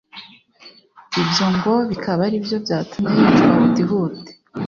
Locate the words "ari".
2.27-2.37